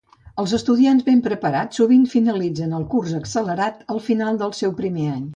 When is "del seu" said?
4.41-4.75